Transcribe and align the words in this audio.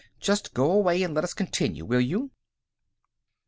"Just 0.19 0.55
go 0.55 0.71
away 0.71 1.03
and 1.03 1.13
let 1.13 1.23
us 1.23 1.35
continue, 1.35 1.85
will 1.85 2.01
you?" 2.01 2.31